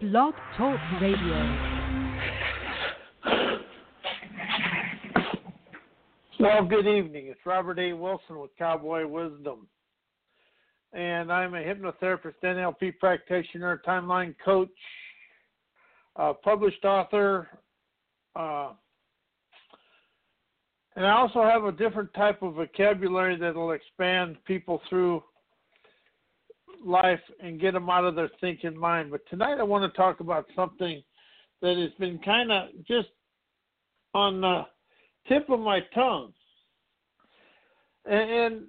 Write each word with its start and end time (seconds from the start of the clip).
Blog 0.00 0.34
Talk 0.56 0.78
Radio. 1.00 1.56
Well, 6.40 6.64
good 6.64 6.86
evening. 6.86 7.26
It's 7.28 7.40
Robert 7.46 7.78
A. 7.78 7.92
Wilson 7.92 8.38
with 8.40 8.50
Cowboy 8.58 9.06
Wisdom. 9.06 9.66
And 10.92 11.32
I'm 11.32 11.54
a 11.54 11.62
hypnotherapist, 11.62 12.34
NLP 12.42 12.98
practitioner, 12.98 13.80
timeline 13.86 14.34
coach, 14.44 14.68
uh, 16.16 16.32
published 16.42 16.84
author, 16.84 17.48
uh, 18.36 18.72
and 20.96 21.04
I 21.04 21.10
also 21.10 21.42
have 21.42 21.64
a 21.64 21.72
different 21.72 22.12
type 22.14 22.42
of 22.42 22.54
vocabulary 22.54 23.36
that'll 23.36 23.72
expand 23.72 24.36
people 24.44 24.80
through 24.88 25.22
life 26.84 27.20
and 27.40 27.60
get 27.60 27.72
them 27.72 27.90
out 27.90 28.04
of 28.04 28.14
their 28.14 28.30
thinking 28.40 28.78
mind. 28.78 29.10
But 29.10 29.20
tonight 29.28 29.58
I 29.58 29.62
want 29.62 29.90
to 29.90 29.96
talk 29.96 30.20
about 30.20 30.46
something 30.54 31.02
that 31.62 31.76
has 31.76 31.90
been 31.98 32.18
kind 32.18 32.52
of 32.52 32.68
just 32.86 33.08
on 34.14 34.40
the 34.40 34.62
tip 35.28 35.48
of 35.50 35.60
my 35.60 35.80
tongue. 35.94 36.32
And, 38.06 38.30
and 38.30 38.62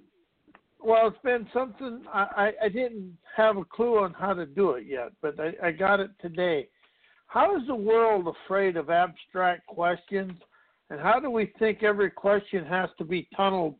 well, 0.80 1.08
it's 1.08 1.18
been 1.22 1.46
something 1.52 2.02
I, 2.12 2.52
I 2.62 2.68
didn't 2.68 3.16
have 3.36 3.56
a 3.56 3.64
clue 3.64 3.98
on 3.98 4.12
how 4.12 4.34
to 4.34 4.46
do 4.46 4.72
it 4.72 4.86
yet, 4.86 5.12
but 5.20 5.38
I, 5.38 5.68
I 5.68 5.70
got 5.72 6.00
it 6.00 6.10
today. 6.20 6.68
How 7.26 7.56
is 7.56 7.66
the 7.66 7.74
world 7.74 8.28
afraid 8.28 8.76
of 8.76 8.88
abstract 8.88 9.66
questions? 9.66 10.32
And 10.90 11.00
how 11.00 11.18
do 11.18 11.30
we 11.30 11.52
think 11.58 11.82
every 11.82 12.10
question 12.10 12.64
has 12.66 12.88
to 12.98 13.04
be 13.04 13.28
tunneled 13.36 13.74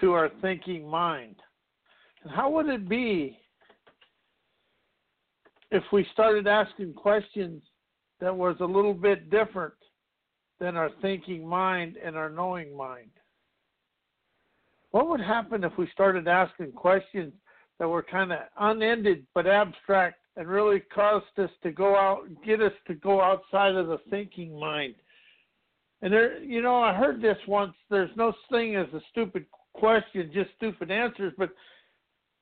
to 0.00 0.12
our 0.12 0.30
thinking 0.40 0.88
mind? 0.88 1.36
And 2.22 2.32
how 2.32 2.50
would 2.50 2.68
it 2.68 2.88
be 2.88 3.38
if 5.74 5.82
we 5.92 6.06
started 6.12 6.46
asking 6.46 6.94
questions 6.94 7.60
that 8.20 8.34
was 8.34 8.56
a 8.60 8.64
little 8.64 8.94
bit 8.94 9.28
different 9.28 9.74
than 10.60 10.76
our 10.76 10.90
thinking 11.02 11.46
mind 11.46 11.96
and 12.02 12.16
our 12.16 12.30
knowing 12.30 12.76
mind? 12.76 13.10
What 14.92 15.08
would 15.08 15.20
happen 15.20 15.64
if 15.64 15.72
we 15.76 15.88
started 15.92 16.28
asking 16.28 16.72
questions 16.72 17.32
that 17.80 17.88
were 17.88 18.04
kind 18.04 18.32
of 18.32 18.38
unended 18.60 19.26
but 19.34 19.48
abstract 19.48 20.18
and 20.36 20.46
really 20.46 20.78
caused 20.94 21.38
us 21.38 21.50
to 21.64 21.72
go 21.72 21.96
out, 21.96 22.28
get 22.46 22.62
us 22.62 22.72
to 22.86 22.94
go 22.94 23.20
outside 23.20 23.74
of 23.74 23.88
the 23.88 23.98
thinking 24.10 24.58
mind? 24.58 24.94
And 26.02 26.12
there, 26.12 26.40
you 26.40 26.62
know, 26.62 26.80
I 26.80 26.94
heard 26.94 27.20
this 27.20 27.38
once. 27.48 27.74
There's 27.90 28.16
no 28.16 28.32
thing 28.48 28.76
as 28.76 28.86
a 28.94 29.00
stupid 29.10 29.46
question, 29.72 30.30
just 30.32 30.50
stupid 30.56 30.92
answers. 30.92 31.32
But 31.36 31.50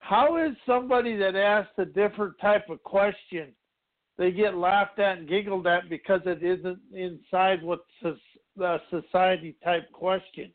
how 0.03 0.37
is 0.37 0.57
somebody 0.67 1.17
that 1.17 1.37
asks 1.37 1.73
a 1.79 1.85
different 1.85 2.35
type 2.41 2.69
of 2.69 2.83
question, 2.83 3.53
they 4.19 4.33
get 4.33 4.57
laughed 4.57 4.99
at 4.99 5.19
and 5.19 5.29
giggled 5.29 5.69
at 5.69 5.89
because 5.89 6.21
it 6.27 6.43
isn't 6.43 6.81
inside 6.93 7.63
what's 7.63 7.85
the 8.57 8.81
society 8.91 9.55
type 9.63 9.91
question? 9.93 10.53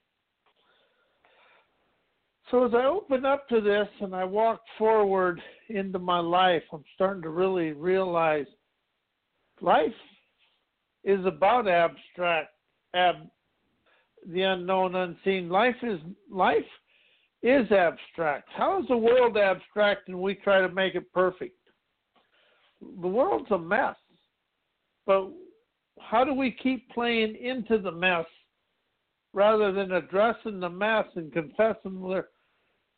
So 2.52 2.66
as 2.66 2.74
I 2.74 2.84
open 2.84 3.26
up 3.26 3.48
to 3.48 3.62
this 3.62 3.88
and 4.02 4.14
I 4.14 4.26
walk 4.26 4.62
forward 4.78 5.42
into 5.70 5.98
my 5.98 6.20
life, 6.20 6.64
I'm 6.74 6.84
starting 6.94 7.24
to 7.24 7.30
really 7.30 7.72
realize 7.72 8.46
life 9.62 9.88
is 11.06 11.26
about 11.26 11.70
abstract, 11.70 12.50
ab, 12.94 13.16
the 14.28 14.42
unknown, 14.42 14.96
unseen. 14.96 15.48
Life 15.48 15.78
is 15.84 16.00
life 16.30 16.66
is 17.48 17.72
abstract. 17.72 18.50
How 18.56 18.82
is 18.82 18.88
the 18.88 18.98
world 18.98 19.38
abstract 19.38 20.08
and 20.08 20.20
we 20.20 20.36
try 20.36 20.60
to 20.60 20.70
make 20.70 20.96
it 20.96 21.12
perfect? 21.14 21.58
The 22.82 23.08
world's 23.08 23.50
a 23.52 23.58
mess. 23.58 23.96
But 25.06 25.30
how 26.00 26.24
do 26.24 26.34
we 26.34 26.52
keep 26.52 26.90
playing 26.92 27.36
into 27.36 27.78
the 27.80 27.92
mess 27.92 28.26
rather 29.34 29.72
than 29.72 29.94
addressing 29.94 30.60
the 30.60 30.70
mess 30.70 31.06
and 31.16 31.32
confessing 31.32 32.22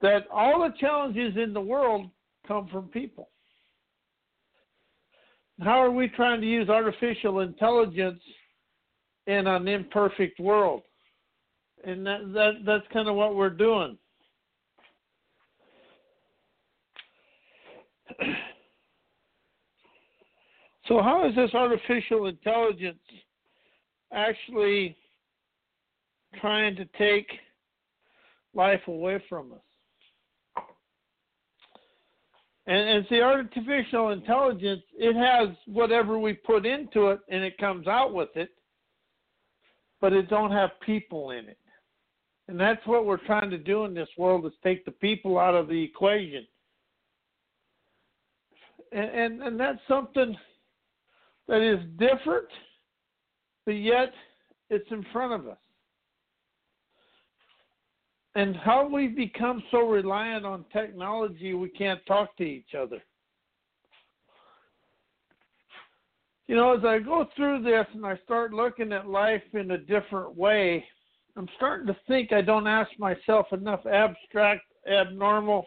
that 0.01 0.27
all 0.33 0.61
the 0.61 0.73
challenges 0.79 1.35
in 1.37 1.53
the 1.53 1.61
world 1.61 2.09
come 2.47 2.67
from 2.67 2.87
people? 2.87 3.29
How 5.61 5.81
are 5.81 5.91
we 5.91 6.07
trying 6.07 6.41
to 6.41 6.47
use 6.47 6.69
artificial 6.69 7.41
intelligence 7.41 8.21
in 9.27 9.45
an 9.45 9.67
imperfect 9.67 10.39
world? 10.39 10.83
And 11.83 12.05
that, 12.05 12.31
that 12.33 12.51
that's 12.65 12.93
kind 12.93 13.07
of 13.07 13.15
what 13.15 13.35
we're 13.35 13.49
doing. 13.49 13.97
so, 20.87 21.01
how 21.01 21.27
is 21.27 21.35
this 21.35 21.53
artificial 21.53 22.27
intelligence 22.27 22.99
actually 24.13 24.95
trying 26.39 26.75
to 26.75 26.85
take 26.97 27.27
life 28.53 28.81
away 28.87 29.23
from 29.29 29.53
us? 29.53 29.59
And 32.67 32.99
as 32.99 33.09
the 33.09 33.21
artificial 33.21 34.09
intelligence, 34.09 34.83
it 34.95 35.15
has 35.15 35.55
whatever 35.65 36.19
we 36.19 36.33
put 36.33 36.67
into 36.67 37.07
it 37.07 37.19
and 37.27 37.43
it 37.43 37.57
comes 37.57 37.87
out 37.87 38.13
with 38.13 38.29
it, 38.35 38.49
but 39.99 40.13
it 40.13 40.29
don't 40.29 40.51
have 40.51 40.69
people 40.85 41.31
in 41.31 41.45
it. 41.45 41.57
And 42.47 42.59
that's 42.59 42.85
what 42.85 43.05
we're 43.05 43.25
trying 43.25 43.49
to 43.49 43.57
do 43.57 43.85
in 43.85 43.95
this 43.95 44.09
world 44.19 44.45
is 44.45 44.51
take 44.63 44.85
the 44.85 44.91
people 44.91 45.39
out 45.39 45.55
of 45.55 45.67
the 45.67 45.83
equation 45.83 46.45
and, 48.91 49.09
and, 49.09 49.43
and 49.43 49.59
that's 49.59 49.79
something 49.87 50.35
that 51.47 51.61
is 51.61 51.79
different, 51.97 52.47
but 53.65 53.73
yet 53.73 54.13
it's 54.69 54.89
in 54.91 55.05
front 55.11 55.33
of 55.33 55.47
us. 55.47 55.57
And 58.35 58.55
how 58.55 58.87
we've 58.87 59.15
become 59.15 59.63
so 59.71 59.79
reliant 59.79 60.45
on 60.45 60.63
technology, 60.71 61.53
we 61.53 61.69
can't 61.69 61.99
talk 62.05 62.37
to 62.37 62.43
each 62.43 62.75
other. 62.79 63.01
You 66.47 66.55
know, 66.55 66.75
as 66.75 66.83
I 66.83 66.99
go 66.99 67.27
through 67.35 67.63
this 67.63 67.85
and 67.93 68.05
I 68.05 68.17
start 68.23 68.53
looking 68.53 68.91
at 68.93 69.07
life 69.07 69.43
in 69.53 69.71
a 69.71 69.77
different 69.77 70.35
way, 70.35 70.83
I'm 71.35 71.47
starting 71.57 71.87
to 71.87 71.97
think 72.07 72.31
I 72.31 72.41
don't 72.41 72.67
ask 72.67 72.89
myself 72.97 73.47
enough 73.51 73.85
abstract, 73.85 74.63
abnormal, 74.91 75.65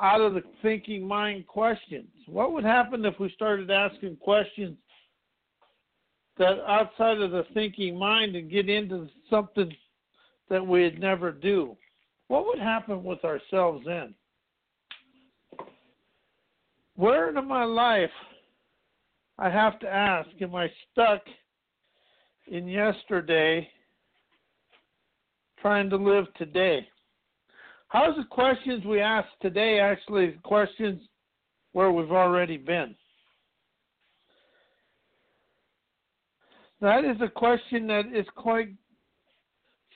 out 0.00 0.20
of 0.20 0.34
the 0.34 0.42
thinking 0.62 1.06
mind 1.06 1.46
questions. 1.46 2.08
What 2.26 2.52
would 2.52 2.64
happen 2.64 3.04
if 3.04 3.18
we 3.20 3.30
started 3.30 3.70
asking 3.70 4.16
questions 4.16 4.76
that 6.38 6.58
outside 6.66 7.20
of 7.20 7.30
the 7.30 7.44
thinking 7.54 7.98
mind 7.98 8.34
and 8.36 8.50
get 8.50 8.68
into 8.68 9.08
something 9.28 9.72
that 10.48 10.66
we'd 10.66 10.98
never 10.98 11.30
do? 11.30 11.76
What 12.28 12.46
would 12.46 12.58
happen 12.58 13.04
with 13.04 13.24
ourselves 13.24 13.84
then? 13.86 14.14
Where 16.96 17.36
in 17.36 17.46
my 17.46 17.64
life 17.64 18.10
I 19.38 19.50
have 19.50 19.78
to 19.80 19.88
ask, 19.88 20.28
am 20.40 20.54
I 20.54 20.70
stuck 20.90 21.20
in 22.48 22.68
yesterday 22.68 23.68
trying 25.60 25.90
to 25.90 25.96
live 25.96 26.26
today? 26.34 26.86
How's 27.92 28.16
the 28.16 28.24
questions 28.24 28.86
we 28.86 29.02
ask 29.02 29.28
today 29.42 29.78
actually 29.78 30.38
questions 30.44 30.98
where 31.72 31.92
we've 31.92 32.10
already 32.10 32.56
been? 32.56 32.94
That 36.80 37.04
is 37.04 37.18
a 37.20 37.28
question 37.28 37.86
that 37.88 38.06
is 38.14 38.24
quite 38.34 38.70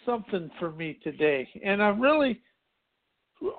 something 0.04 0.50
for 0.58 0.72
me 0.72 0.98
today. 1.02 1.48
And 1.64 1.82
I'm 1.82 1.98
really 1.98 2.42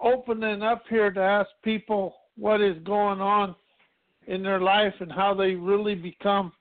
opening 0.03 0.61
up 0.61 0.83
here 0.87 1.09
to 1.09 1.19
ask 1.19 1.49
people 1.63 2.15
what 2.37 2.61
is 2.61 2.77
going 2.83 3.19
on 3.19 3.55
in 4.27 4.43
their 4.43 4.61
life 4.61 4.93
and 4.99 5.11
how 5.11 5.33
they 5.33 5.55
really 5.55 5.95
become 5.95 6.51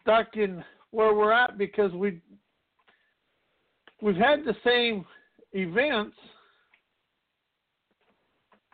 stuck 0.00 0.36
in 0.36 0.62
where 0.92 1.12
we're 1.12 1.32
at 1.32 1.58
because 1.58 1.90
we 1.90 2.20
we've 4.00 4.14
had 4.14 4.44
the 4.44 4.54
same 4.64 5.04
events, 5.52 6.16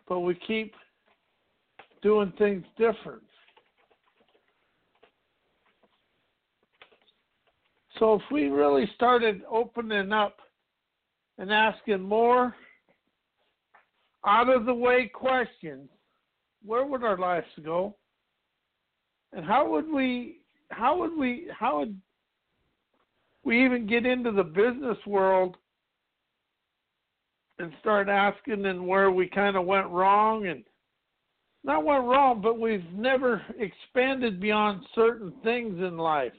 but 0.08 0.20
we 0.20 0.34
keep 0.46 0.74
doing 2.02 2.32
things 2.38 2.64
different. 2.78 3.22
So 7.98 8.14
if 8.14 8.22
we 8.30 8.48
really 8.48 8.88
started 8.94 9.42
opening 9.50 10.12
up 10.12 10.36
and 11.38 11.50
asking 11.50 12.02
more 12.02 12.54
out 14.26 14.48
of 14.48 14.66
the 14.66 14.74
way 14.74 15.10
questions, 15.12 15.88
where 16.64 16.84
would 16.84 17.04
our 17.04 17.16
lives 17.16 17.46
go? 17.64 17.96
And 19.32 19.44
how 19.44 19.70
would 19.70 19.88
we 19.90 20.40
how 20.70 20.98
would 20.98 21.16
we 21.16 21.48
how 21.56 21.78
would 21.78 21.98
we 23.44 23.64
even 23.64 23.86
get 23.86 24.04
into 24.04 24.32
the 24.32 24.42
business 24.42 24.98
world 25.06 25.56
and 27.58 27.72
start 27.80 28.08
asking 28.08 28.66
and 28.66 28.86
where 28.86 29.10
we 29.10 29.28
kind 29.28 29.56
of 29.56 29.64
went 29.64 29.88
wrong 29.88 30.46
and 30.46 30.62
not 31.64 31.84
went 31.84 32.04
wrong, 32.04 32.40
but 32.40 32.60
we've 32.60 32.84
never 32.94 33.42
expanded 33.58 34.40
beyond 34.40 34.82
certain 34.94 35.32
things 35.42 35.78
in 35.80 35.98
life. 35.98 36.32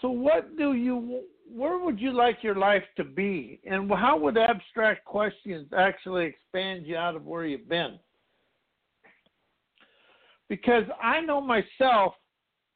So, 0.00 0.10
what 0.10 0.56
do 0.56 0.74
you, 0.74 1.22
where 1.50 1.78
would 1.78 1.98
you 1.98 2.12
like 2.12 2.38
your 2.42 2.54
life 2.54 2.84
to 2.96 3.02
be? 3.02 3.60
And 3.68 3.90
how 3.90 4.16
would 4.18 4.38
abstract 4.38 5.04
questions 5.04 5.66
actually 5.76 6.26
expand 6.26 6.86
you 6.86 6.96
out 6.96 7.16
of 7.16 7.24
where 7.24 7.44
you've 7.44 7.68
been? 7.68 7.98
Because 10.48 10.84
I 11.02 11.20
know 11.20 11.40
myself, 11.40 12.14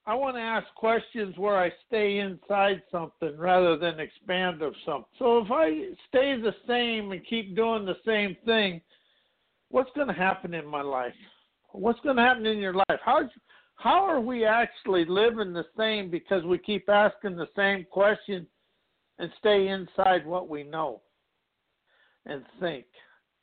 I 0.04 0.14
want 0.14 0.34
to 0.36 0.40
ask 0.40 0.66
questions 0.74 1.36
where 1.38 1.56
I 1.56 1.70
stay 1.86 2.18
inside 2.18 2.82
something 2.90 3.36
rather 3.36 3.76
than 3.76 4.00
expand 4.00 4.60
of 4.60 4.74
something. 4.84 5.04
So 5.18 5.38
if 5.38 5.50
I 5.50 5.94
stay 6.08 6.40
the 6.40 6.54
same 6.66 7.12
and 7.12 7.24
keep 7.24 7.54
doing 7.54 7.84
the 7.84 7.96
same 8.04 8.36
thing, 8.44 8.80
what's 9.68 9.90
going 9.94 10.08
to 10.08 10.12
happen 10.12 10.54
in 10.54 10.66
my 10.66 10.82
life? 10.82 11.14
What's 11.70 12.00
going 12.00 12.16
to 12.16 12.22
happen 12.22 12.46
in 12.46 12.58
your 12.58 12.74
life? 12.74 13.00
How 13.04 13.28
how 13.76 14.04
are 14.04 14.20
we 14.20 14.44
actually 14.44 15.04
living 15.04 15.52
the 15.52 15.64
same 15.76 16.10
because 16.10 16.44
we 16.44 16.58
keep 16.58 16.88
asking 16.88 17.36
the 17.36 17.48
same 17.56 17.84
question 17.90 18.46
and 19.18 19.30
stay 19.38 19.68
inside 19.68 20.24
what 20.26 20.48
we 20.48 20.62
know 20.62 21.00
and 22.26 22.44
think 22.60 22.84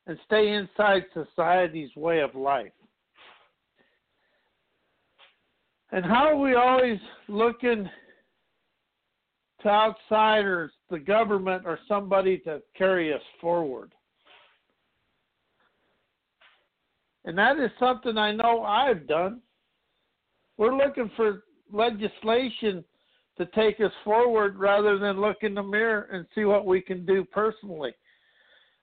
and 0.07 0.17
stay 0.25 0.53
inside 0.53 1.03
society's 1.13 1.93
way 1.95 2.21
of 2.21 2.35
life? 2.35 2.71
And 5.91 6.05
how 6.05 6.27
are 6.27 6.37
we 6.37 6.53
always 6.53 6.99
looking 7.27 7.89
to 9.61 9.67
outsiders, 9.67 10.71
the 10.89 10.99
government, 10.99 11.63
or 11.65 11.79
somebody 11.87 12.37
to 12.39 12.61
carry 12.77 13.13
us 13.13 13.21
forward? 13.41 13.93
And 17.25 17.37
that 17.37 17.57
is 17.57 17.71
something 17.79 18.17
I 18.17 18.31
know 18.31 18.63
I've 18.63 19.07
done. 19.07 19.41
We're 20.57 20.75
looking 20.75 21.11
for 21.15 21.43
legislation 21.71 22.83
to 23.37 23.45
take 23.47 23.79
us 23.79 23.91
forward 24.03 24.57
rather 24.57 24.99
than 24.99 25.21
look 25.21 25.37
in 25.41 25.53
the 25.53 25.63
mirror 25.63 26.09
and 26.11 26.25
see 26.35 26.45
what 26.45 26.65
we 26.65 26.81
can 26.81 27.05
do 27.05 27.25
personally. 27.25 27.93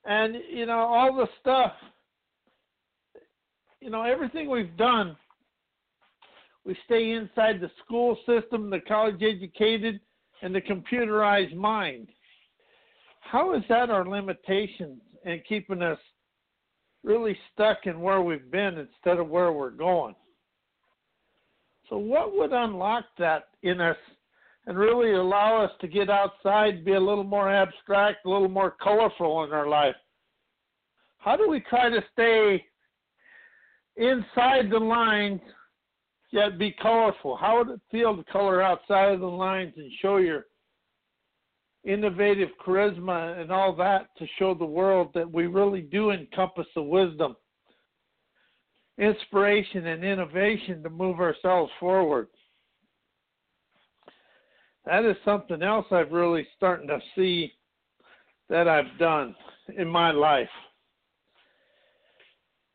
And, 0.04 0.36
you 0.50 0.66
know, 0.66 0.78
all 0.78 1.14
the 1.14 1.28
stuff, 1.40 1.72
you 3.80 3.90
know, 3.90 4.02
everything 4.02 4.48
we've 4.48 4.76
done 4.76 5.16
we 6.66 6.76
stay 6.84 7.12
inside 7.12 7.60
the 7.60 7.70
school 7.84 8.18
system, 8.26 8.70
the 8.70 8.80
college 8.80 9.22
educated, 9.22 10.00
and 10.42 10.52
the 10.52 10.60
computerized 10.60 11.54
mind. 11.54 12.08
How 13.20 13.54
is 13.54 13.62
that 13.68 13.88
our 13.88 14.04
limitations 14.04 15.00
and 15.24 15.40
keeping 15.48 15.80
us 15.80 15.98
really 17.04 17.38
stuck 17.52 17.86
in 17.86 18.00
where 18.00 18.20
we've 18.20 18.50
been 18.50 18.78
instead 18.78 19.18
of 19.18 19.28
where 19.28 19.52
we're 19.52 19.70
going? 19.70 20.16
So, 21.88 21.98
what 21.98 22.36
would 22.36 22.52
unlock 22.52 23.04
that 23.18 23.44
in 23.62 23.80
us 23.80 23.96
and 24.66 24.76
really 24.76 25.12
allow 25.12 25.62
us 25.62 25.70
to 25.80 25.86
get 25.86 26.10
outside, 26.10 26.84
be 26.84 26.94
a 26.94 27.00
little 27.00 27.22
more 27.22 27.48
abstract, 27.48 28.26
a 28.26 28.28
little 28.28 28.48
more 28.48 28.74
colorful 28.82 29.44
in 29.44 29.52
our 29.52 29.68
life? 29.68 29.94
How 31.18 31.36
do 31.36 31.48
we 31.48 31.60
try 31.60 31.90
to 31.90 32.02
stay 32.12 32.64
inside 33.96 34.68
the 34.70 34.78
lines 34.78 35.40
yet 36.32 36.58
be 36.58 36.72
colorful. 36.82 37.36
How 37.36 37.58
would 37.58 37.70
it 37.70 37.80
feel 37.90 38.16
to 38.16 38.24
color 38.24 38.62
outside 38.62 39.12
of 39.12 39.20
the 39.20 39.26
lines 39.26 39.74
and 39.76 39.90
show 40.00 40.16
your 40.16 40.46
innovative 41.84 42.48
charisma 42.64 43.40
and 43.40 43.50
all 43.52 43.74
that 43.76 44.08
to 44.18 44.26
show 44.38 44.54
the 44.54 44.64
world 44.64 45.10
that 45.14 45.30
we 45.30 45.46
really 45.46 45.82
do 45.82 46.10
encompass 46.10 46.66
the 46.74 46.82
wisdom, 46.82 47.36
inspiration, 48.98 49.86
and 49.86 50.04
innovation 50.04 50.82
to 50.82 50.90
move 50.90 51.20
ourselves 51.20 51.70
forward? 51.78 52.28
That 54.84 55.04
is 55.04 55.16
something 55.24 55.62
else 55.62 55.86
I've 55.90 56.12
really 56.12 56.46
starting 56.56 56.88
to 56.88 57.00
see 57.14 57.52
that 58.48 58.68
I've 58.68 58.98
done 58.98 59.34
in 59.76 59.88
my 59.88 60.12
life. 60.12 60.48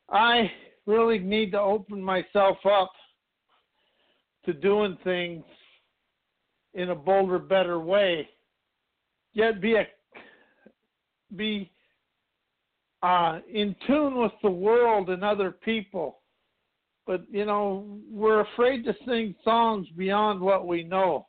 I 0.09 0.51
really 0.85 1.19
need 1.19 1.51
to 1.51 1.59
open 1.59 2.03
myself 2.03 2.57
up 2.65 2.91
to 4.45 4.53
doing 4.53 4.97
things 5.03 5.43
in 6.73 6.89
a 6.89 6.95
bolder, 6.95 7.39
better 7.39 7.79
way, 7.79 8.27
yet 9.33 9.61
be 9.61 9.75
a 9.75 9.87
be 11.35 11.71
uh, 13.03 13.39
in 13.51 13.75
tune 13.87 14.17
with 14.17 14.31
the 14.43 14.51
world 14.51 15.09
and 15.09 15.23
other 15.23 15.51
people. 15.51 16.19
But 17.07 17.21
you 17.29 17.45
know, 17.45 17.99
we're 18.09 18.41
afraid 18.41 18.83
to 18.85 18.93
sing 19.05 19.35
songs 19.43 19.87
beyond 19.97 20.39
what 20.39 20.67
we 20.67 20.83
know. 20.83 21.27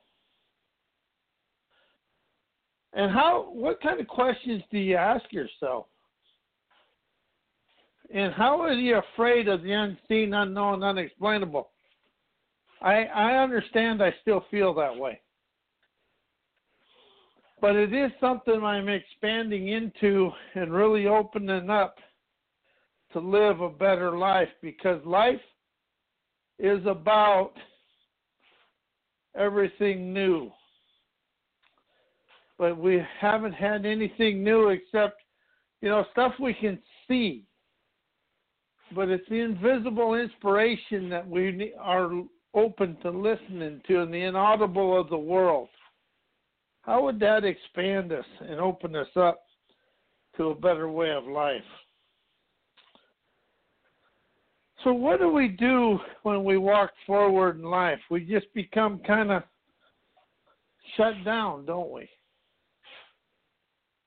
And 2.92 3.10
how? 3.10 3.48
What 3.52 3.80
kind 3.80 4.00
of 4.00 4.06
questions 4.06 4.62
do 4.70 4.78
you 4.78 4.96
ask 4.96 5.24
yourself? 5.32 5.86
And 8.14 8.34
how 8.34 8.60
are 8.60 8.74
you 8.74 9.00
afraid 9.14 9.48
of 9.48 9.62
the 9.62 9.72
unseen, 9.72 10.34
unknown, 10.34 10.82
unexplainable? 10.82 11.70
I 12.82 13.04
I 13.04 13.42
understand 13.42 14.02
I 14.02 14.14
still 14.22 14.44
feel 14.50 14.74
that 14.74 14.96
way. 14.96 15.20
But 17.60 17.76
it 17.76 17.94
is 17.94 18.10
something 18.20 18.64
I'm 18.64 18.88
expanding 18.88 19.68
into 19.68 20.30
and 20.54 20.72
really 20.72 21.06
opening 21.06 21.70
up 21.70 21.96
to 23.12 23.20
live 23.20 23.60
a 23.60 23.68
better 23.68 24.18
life 24.18 24.48
because 24.60 25.00
life 25.06 25.40
is 26.58 26.84
about 26.86 27.52
everything 29.36 30.12
new. 30.12 30.50
But 32.58 32.76
we 32.76 33.00
haven't 33.20 33.52
had 33.52 33.86
anything 33.86 34.42
new 34.42 34.68
except, 34.70 35.20
you 35.80 35.88
know, 35.88 36.04
stuff 36.12 36.32
we 36.40 36.54
can 36.54 36.80
see. 37.06 37.44
But 38.94 39.08
it's 39.08 39.28
the 39.28 39.40
invisible 39.40 40.14
inspiration 40.14 41.08
that 41.10 41.26
we 41.26 41.72
are 41.80 42.10
open 42.54 42.96
to 43.02 43.10
listening 43.10 43.80
to 43.88 44.00
in 44.00 44.10
the 44.10 44.22
inaudible 44.22 44.98
of 45.00 45.08
the 45.08 45.16
world. 45.16 45.68
How 46.82 47.02
would 47.04 47.20
that 47.20 47.44
expand 47.44 48.12
us 48.12 48.24
and 48.40 48.60
open 48.60 48.96
us 48.96 49.08
up 49.16 49.42
to 50.36 50.50
a 50.50 50.54
better 50.54 50.88
way 50.88 51.10
of 51.10 51.24
life? 51.24 51.62
So, 54.84 54.92
what 54.92 55.20
do 55.20 55.28
we 55.28 55.46
do 55.46 56.00
when 56.24 56.42
we 56.42 56.56
walk 56.58 56.90
forward 57.06 57.56
in 57.56 57.62
life? 57.62 58.00
We 58.10 58.24
just 58.24 58.52
become 58.52 59.00
kind 59.06 59.30
of 59.30 59.44
shut 60.96 61.24
down, 61.24 61.66
don't 61.66 61.92
we? 61.92 62.08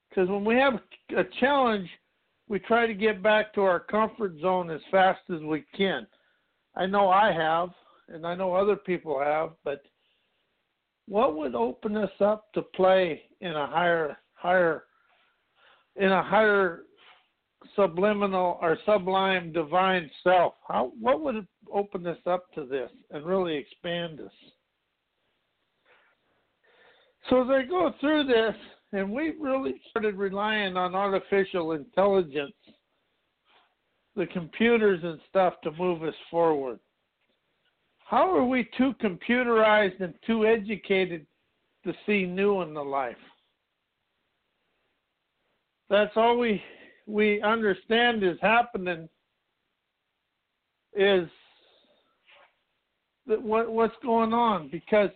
Because 0.09 0.29
when 0.29 0.43
we 0.43 0.55
have 0.55 0.73
a 1.17 1.23
challenge, 1.39 1.89
we 2.49 2.59
try 2.59 2.87
to 2.87 2.93
get 2.93 3.23
back 3.23 3.53
to 3.53 3.61
our 3.61 3.79
comfort 3.79 4.33
zone 4.41 4.69
as 4.69 4.81
fast 4.91 5.21
as 5.33 5.41
we 5.41 5.63
can. 5.75 6.05
I 6.75 6.85
know 6.85 7.09
I 7.09 7.31
have 7.31 7.69
and 8.09 8.25
I 8.25 8.35
know 8.35 8.53
other 8.53 8.75
people 8.75 9.19
have, 9.19 9.51
but 9.63 9.81
what 11.07 11.35
would 11.35 11.55
open 11.55 11.97
us 11.97 12.11
up 12.19 12.51
to 12.53 12.61
play 12.61 13.21
in 13.41 13.51
a 13.51 13.67
higher 13.67 14.17
higher 14.33 14.83
in 15.95 16.11
a 16.11 16.23
higher 16.23 16.83
subliminal 17.75 18.59
or 18.61 18.77
sublime 18.85 19.51
divine 19.51 20.09
self? 20.23 20.53
How 20.67 20.91
what 20.99 21.21
would 21.21 21.47
open 21.71 22.05
us 22.07 22.17
up 22.25 22.51
to 22.53 22.65
this 22.65 22.89
and 23.11 23.25
really 23.25 23.55
expand 23.55 24.19
us? 24.19 24.31
So 27.29 27.43
as 27.43 27.49
I 27.49 27.63
go 27.67 27.91
through 27.99 28.25
this 28.25 28.55
and 28.93 29.11
we 29.11 29.33
really 29.39 29.75
started 29.89 30.15
relying 30.15 30.77
on 30.77 30.95
artificial 30.95 31.71
intelligence, 31.71 32.53
the 34.15 34.27
computers 34.27 34.99
and 35.03 35.19
stuff 35.29 35.55
to 35.63 35.71
move 35.71 36.03
us 36.03 36.13
forward. 36.29 36.79
How 38.05 38.29
are 38.35 38.45
we 38.45 38.69
too 38.77 38.93
computerized 39.03 39.99
and 39.99 40.13
too 40.27 40.45
educated 40.45 41.25
to 41.83 41.93
see 42.05 42.25
new 42.25 42.61
in 42.61 42.73
the 42.75 42.83
life? 42.83 43.15
That's 45.89 46.11
all 46.15 46.37
we 46.37 46.61
we 47.07 47.41
understand 47.41 48.23
is 48.23 48.37
happening 48.41 49.09
is 50.93 51.27
that 53.25 53.41
what 53.41 53.71
what's 53.71 53.95
going 54.03 54.33
on 54.33 54.69
because 54.69 55.09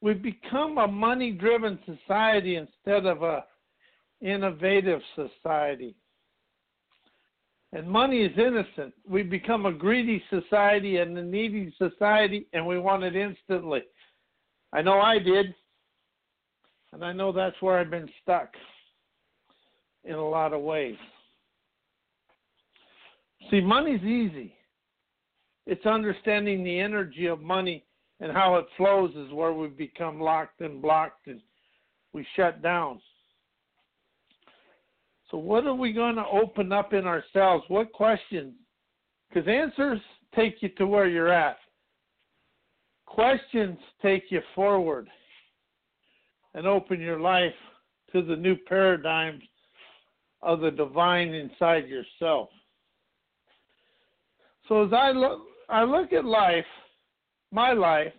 we've 0.00 0.22
become 0.22 0.78
a 0.78 0.88
money 0.88 1.30
driven 1.30 1.78
society 1.86 2.56
instead 2.56 3.06
of 3.06 3.22
a 3.22 3.44
innovative 4.20 5.00
society. 5.14 5.94
And 7.72 7.88
money 7.88 8.22
is 8.22 8.36
innocent. 8.36 8.92
We 9.08 9.22
become 9.22 9.64
a 9.64 9.72
greedy 9.72 10.22
society 10.28 10.98
and 10.98 11.16
a 11.16 11.22
needy 11.22 11.74
society, 11.78 12.46
and 12.52 12.66
we 12.66 12.78
want 12.78 13.02
it 13.02 13.16
instantly. 13.16 13.82
I 14.72 14.82
know 14.82 15.00
I 15.00 15.18
did, 15.18 15.54
and 16.92 17.04
I 17.04 17.12
know 17.12 17.32
that's 17.32 17.60
where 17.60 17.78
I've 17.78 17.90
been 17.90 18.10
stuck. 18.22 18.50
in 20.04 20.14
a 20.14 20.28
lot 20.28 20.52
of 20.52 20.60
ways. 20.62 20.96
See, 23.50 23.60
money's 23.60 24.02
easy. 24.02 24.54
It's 25.66 25.86
understanding 25.86 26.64
the 26.64 26.80
energy 26.80 27.26
of 27.26 27.40
money 27.40 27.84
and 28.20 28.32
how 28.32 28.56
it 28.56 28.66
flows 28.76 29.14
is 29.14 29.32
where 29.32 29.52
we 29.52 29.68
become 29.68 30.20
locked 30.20 30.60
and 30.60 30.82
blocked 30.82 31.28
and 31.28 31.40
we 32.12 32.26
shut 32.34 32.62
down. 32.62 33.00
So, 35.32 35.38
what 35.38 35.66
are 35.66 35.74
we 35.74 35.94
going 35.94 36.16
to 36.16 36.26
open 36.26 36.72
up 36.72 36.92
in 36.92 37.06
ourselves? 37.06 37.64
What 37.68 37.90
questions? 37.92 38.52
Because 39.28 39.48
answers 39.48 39.98
take 40.36 40.56
you 40.60 40.68
to 40.76 40.86
where 40.86 41.08
you're 41.08 41.32
at, 41.32 41.56
questions 43.06 43.78
take 44.02 44.24
you 44.28 44.42
forward 44.54 45.08
and 46.54 46.66
open 46.66 47.00
your 47.00 47.18
life 47.18 47.54
to 48.12 48.20
the 48.22 48.36
new 48.36 48.54
paradigms 48.68 49.42
of 50.42 50.60
the 50.60 50.70
divine 50.70 51.28
inside 51.28 51.88
yourself. 51.88 52.50
So 54.68 54.84
as 54.84 54.92
I 54.92 55.12
look, 55.12 55.40
I 55.70 55.82
look 55.84 56.12
at 56.12 56.26
life, 56.26 56.66
my 57.50 57.72
life, 57.72 58.12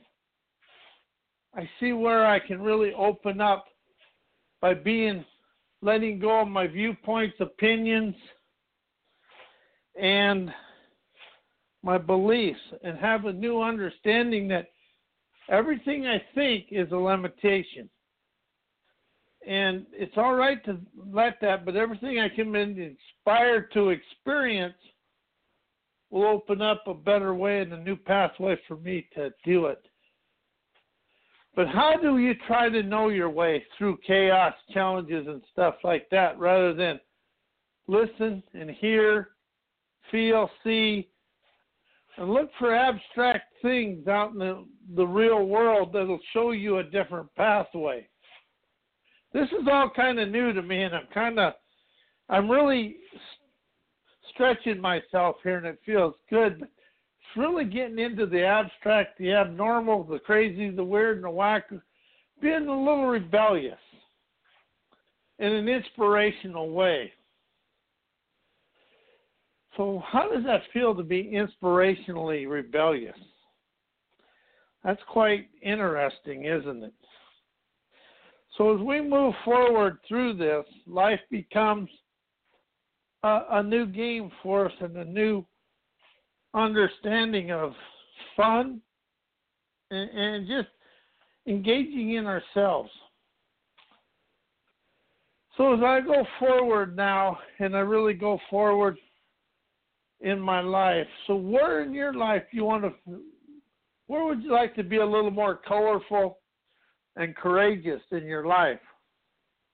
I 1.56 1.70
see 1.80 1.94
where 1.94 2.26
I 2.26 2.40
can 2.40 2.60
really 2.60 2.92
open 2.94 3.40
up 3.40 3.66
by 4.62 4.74
being 4.74 5.24
letting 5.84 6.20
go 6.20 6.42
of 6.42 6.48
my 6.48 6.68
viewpoints, 6.68 7.36
opinions, 7.40 8.16
and 10.00 10.52
my 11.84 11.98
beliefs, 11.98 12.60
and 12.84 12.98
have 12.98 13.26
a 13.26 13.34
new 13.34 13.62
understanding 13.62 14.48
that 14.48 14.68
everything 15.50 16.08
I 16.08 16.22
think 16.34 16.68
is 16.72 16.92
a 16.92 16.96
limitation 16.96 17.90
and 19.46 19.86
it's 19.92 20.14
all 20.18 20.36
right 20.36 20.64
to 20.66 20.78
let 21.12 21.40
that, 21.42 21.66
but 21.66 21.76
everything 21.76 22.20
I 22.20 22.30
can 22.30 22.52
be 22.52 22.96
inspired 23.20 23.72
to 23.74 23.90
experience 23.90 24.76
will 26.10 26.26
open 26.26 26.62
up 26.62 26.84
a 26.88 26.94
better 26.94 27.34
way 27.34 27.62
and 27.62 27.74
a 27.74 27.80
new 27.80 27.96
pathway 27.96 28.58
for 28.68 28.78
me 28.78 29.08
to 29.16 29.32
do 29.44 29.66
it. 29.66 29.84
But 31.56 31.68
how 31.68 31.94
do 32.02 32.18
you 32.18 32.34
try 32.48 32.70
to 32.70 32.82
know 32.82 33.10
your 33.10 33.30
way 33.30 33.64
through 33.78 34.00
chaos, 34.06 34.54
challenges, 34.72 35.28
and 35.28 35.42
stuff 35.52 35.76
like 35.84 36.08
that 36.10 36.40
rather 36.40 36.74
than 36.74 37.00
listen 37.88 38.42
and 38.54 38.72
hear, 38.72 39.30
feel, 40.10 40.50
see, 40.64 41.10
and 42.18 42.32
look 42.32 42.50
for 42.58 42.74
abstract 42.74 43.54
things 43.62 44.08
out 44.08 44.34
in 44.34 44.40
the, 44.40 44.66
the 44.96 45.06
real 45.06 45.46
world 45.46 45.92
that'll 45.94 46.20
show 46.34 46.52
you 46.52 46.80
a 46.80 46.84
different 46.84 47.34
pathway? 47.36 48.08
this 49.34 49.48
is 49.50 49.68
all 49.70 49.90
kind 49.90 50.20
of 50.20 50.30
new 50.30 50.54
to 50.54 50.62
me, 50.62 50.84
and 50.84 50.96
I'm 50.96 51.08
kind 51.14 51.40
of, 51.40 51.54
I'm 52.30 52.50
really 52.50 52.98
stretching 54.34 54.80
myself 54.80 55.38
here, 55.44 55.58
and 55.58 55.66
it 55.66 55.80
feels 55.86 56.14
good. 56.30 56.60
But 56.60 56.70
really 57.36 57.66
getting 57.66 58.00
into 58.00 58.26
the 58.26 58.44
abstract, 58.44 59.18
the 59.18 59.34
abnormal, 59.34 60.04
the 60.04 60.20
crazy, 60.20 60.70
the 60.70 60.84
weird, 60.84 61.18
and 61.18 61.26
the 61.26 61.30
whack, 61.30 61.70
being 62.42 62.68
a 62.68 62.78
little 62.78 63.06
rebellious 63.06 63.78
in 65.40 65.52
an 65.52 65.68
inspirational 65.68 66.72
way. 66.72 67.12
So, 69.78 70.04
how 70.06 70.30
does 70.30 70.44
that 70.46 70.62
feel 70.72 70.94
to 70.96 71.04
be 71.04 71.34
inspirationally 71.34 72.48
rebellious? 72.48 73.16
That's 74.84 75.02
quite 75.10 75.48
interesting, 75.62 76.46
isn't 76.46 76.84
it? 76.84 76.94
So 78.58 78.76
as 78.76 78.82
we 78.82 79.02
move 79.02 79.34
forward 79.44 79.98
through 80.08 80.36
this, 80.36 80.66
life 80.86 81.20
becomes 81.32 81.90
a, 83.24 83.42
a 83.52 83.64
new 83.64 83.88
game 83.88 84.32
for 84.44 84.68
us 84.68 84.74
and 84.80 84.96
a 84.98 85.06
new 85.06 85.44
understanding 86.54 87.52
of 87.52 87.74
fun 88.36 88.82
and, 89.92 90.10
and 90.10 90.48
just 90.48 90.70
engaging 91.48 92.14
in 92.16 92.26
ourselves. 92.26 92.90
So 95.58 95.74
as 95.74 95.82
I 95.84 96.02
go 96.02 96.26
forward 96.40 96.96
now, 96.96 97.38
and 97.60 97.76
I 97.76 97.80
really 97.80 98.14
go 98.14 98.40
forward 98.50 98.98
in 100.22 100.40
my 100.40 100.62
life, 100.62 101.08
so 101.28 101.36
where 101.36 101.84
in 101.84 101.94
your 101.94 102.14
life 102.14 102.44
you 102.52 102.64
want 102.64 102.84
to, 102.84 103.20
where 104.08 104.26
would 104.26 104.42
you 104.42 104.52
like 104.52 104.76
to 104.76 104.84
be 104.84 104.98
a 104.98 105.06
little 105.06 105.32
more 105.32 105.60
colorful 105.68 106.40
and 107.16 107.36
courageous 107.36 108.02
in 108.12 108.26
your 108.26 108.46
life. 108.46 108.80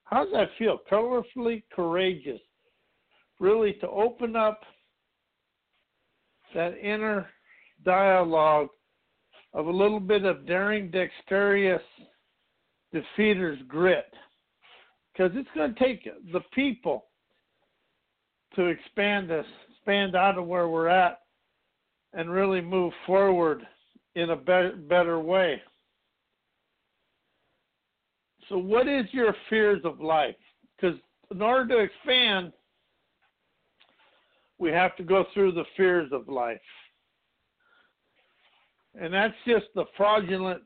How 0.03 0.24
does 0.24 0.33
that 0.33 0.50
feel? 0.57 0.79
Colorfully 0.91 1.63
courageous. 1.74 2.39
Really 3.39 3.74
to 3.74 3.88
open 3.88 4.36
up 4.36 4.62
that 6.53 6.77
inner 6.77 7.27
dialogue 7.86 8.70
of 9.53 9.68
a 9.68 9.72
little 9.72 10.00
bit 10.00 10.25
of 10.25 10.46
daring, 10.46 10.91
dexterous 10.91 11.82
defeater's 12.94 13.60
grit. 13.68 14.12
Because 15.13 15.32
it's 15.36 15.50
going 15.56 15.74
to 15.74 15.79
take 15.79 16.08
the 16.32 16.41
people 16.53 17.06
to 18.56 18.65
expand 18.65 19.32
us, 19.32 19.46
expand 19.72 20.15
out 20.15 20.38
of 20.38 20.46
where 20.46 20.70
we're 20.70 20.88
at, 20.88 21.20
and 22.13 22.29
really 22.29 22.62
move 22.62 22.94
forward 23.06 23.62
in 24.15 24.32
a 24.32 24.36
better, 24.36 24.75
better 24.75 25.20
way. 25.20 25.62
So, 28.48 28.58
what 28.58 28.88
is 28.88 29.06
your 29.12 29.36
fears 29.50 29.82
of 29.86 30.00
life? 30.00 30.36
Because 30.75 30.98
in 31.32 31.41
order 31.41 31.68
to 31.75 31.84
expand, 31.84 32.51
we 34.60 34.70
have 34.72 34.96
to 34.98 35.04
go 35.04 35.25
through 35.34 35.54
the 35.54 35.63
fears 35.75 36.12
of 36.12 36.28
life. 36.28 36.60
And 39.00 39.13
that's 39.13 39.34
just 39.48 39.66
the 39.75 39.86
fraudulent 39.96 40.62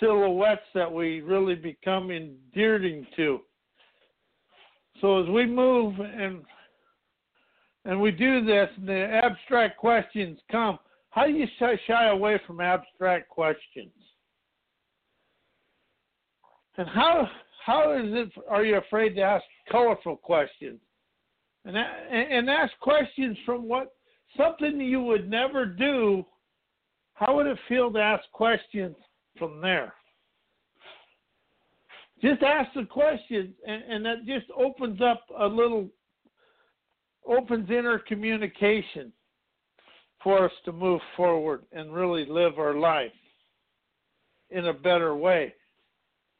silhouettes 0.00 0.62
that 0.74 0.90
we 0.90 1.20
really 1.20 1.54
become 1.54 2.10
endeared 2.10 3.06
to. 3.16 3.40
So 5.00 5.22
as 5.22 5.28
we 5.28 5.46
move 5.46 5.94
and 6.00 6.42
and 7.84 8.00
we 8.00 8.10
do 8.10 8.44
this, 8.44 8.68
and 8.76 8.88
the 8.88 9.06
abstract 9.24 9.78
questions 9.78 10.38
come. 10.50 10.78
How 11.10 11.26
do 11.26 11.32
you 11.32 11.46
shy 11.58 12.08
away 12.08 12.38
from 12.46 12.60
abstract 12.60 13.28
questions? 13.30 13.92
And 16.76 16.86
how 16.88 17.28
how 17.64 17.92
is 17.92 18.06
it? 18.08 18.30
Are 18.48 18.64
you 18.64 18.76
afraid 18.76 19.14
to 19.14 19.22
ask 19.22 19.44
colorful 19.70 20.16
questions? 20.16 20.80
And 21.64 21.76
and 21.76 22.48
ask 22.48 22.72
questions 22.80 23.36
from 23.44 23.68
what 23.68 23.94
something 24.36 24.80
you 24.80 25.02
would 25.02 25.28
never 25.28 25.66
do. 25.66 26.24
How 27.14 27.36
would 27.36 27.46
it 27.46 27.58
feel 27.68 27.92
to 27.92 27.98
ask 27.98 28.24
questions 28.32 28.96
from 29.38 29.60
there? 29.60 29.92
Just 32.22 32.42
ask 32.42 32.72
the 32.74 32.84
questions, 32.84 33.54
and, 33.66 33.82
and 33.82 34.04
that 34.04 34.26
just 34.26 34.46
opens 34.56 35.00
up 35.00 35.24
a 35.38 35.46
little, 35.46 35.88
opens 37.26 37.70
inner 37.70 37.98
communication 37.98 39.12
for 40.22 40.46
us 40.46 40.52
to 40.64 40.72
move 40.72 41.00
forward 41.16 41.62
and 41.72 41.92
really 41.92 42.26
live 42.26 42.58
our 42.58 42.74
life 42.74 43.12
in 44.50 44.66
a 44.66 44.72
better 44.72 45.14
way 45.14 45.54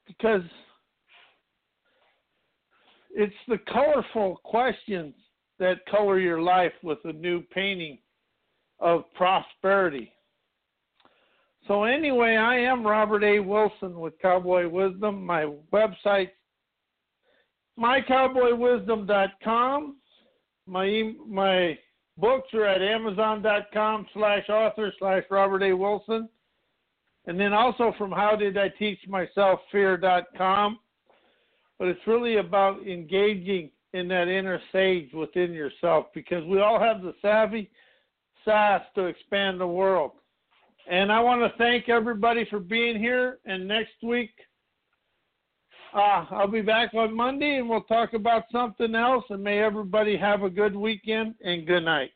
because 0.07 0.43
it's 3.11 3.35
the 3.49 3.59
colorful 3.73 4.41
questions 4.45 5.15
that 5.59 5.85
color 5.87 6.19
your 6.19 6.41
life 6.41 6.73
with 6.83 6.99
a 7.05 7.13
new 7.13 7.43
painting 7.53 7.99
of 8.81 9.05
prosperity. 9.15 10.11
So, 11.67 11.85
anyway, 11.85 12.37
I 12.37 12.57
am 12.57 12.87
Robert 12.87 13.23
A. 13.25 13.41
Wilson 13.41 14.01
with 14.01 14.19
Cowboy 14.21 14.69
Wisdom. 14.69 15.27
My 15.27 15.53
website, 15.73 16.31
mycowboywisdom.com. 17.79 19.97
My 20.67 21.13
my 21.27 21.79
books 22.17 22.49
are 22.55 22.65
at 22.65 22.83
amazon.com 22.83 24.07
slash 24.15 24.49
author 24.49 24.93
slash 24.99 25.25
Robert 25.31 25.63
A. 25.63 25.75
Wilson. 25.75 26.29
And 27.27 27.39
then 27.39 27.53
also 27.53 27.93
from 27.99 28.11
how 28.11 28.35
did 28.37 28.57
I 28.57 28.71
teach 28.71 29.01
myself 29.07 29.61
fear.com. 29.71 30.79
But 31.79 31.89
it's 31.89 32.07
really 32.07 32.37
about 32.37 32.87
engaging 32.87 33.71
in 33.93 34.09
that 34.09 34.29
inner 34.29 34.61
sage 34.73 35.13
within 35.13 35.53
yourself 35.53 36.07
because 36.15 36.45
we 36.45 36.61
all 36.61 36.81
have 36.81 37.03
the 37.03 37.15
savvy 37.23 37.71
sass 38.45 38.83
to 38.95 39.07
expand 39.07 39.61
the 39.61 39.67
world. 39.67 40.13
And 40.91 41.13
I 41.13 41.21
want 41.21 41.41
to 41.43 41.59
thank 41.59 41.89
everybody 41.89 42.47
for 42.49 42.61
being 42.61 42.99
here. 42.99 43.39
And 43.45 43.69
next 43.69 44.03
week, 44.03 44.31
uh, 45.95 46.25
I'll 46.31 46.49
be 46.49 46.63
back 46.63 46.95
on 46.95 47.15
Monday 47.15 47.57
and 47.59 47.69
we'll 47.69 47.83
talk 47.83 48.15
about 48.15 48.45
something 48.51 48.95
else. 48.95 49.25
And 49.31 49.43
may 49.43 49.63
everybody 49.63 50.17
have 50.17 50.43
a 50.43 50.51
good 50.51 50.75
weekend 50.75 51.35
and 51.43 51.67
good 51.67 51.85
night. 51.85 52.11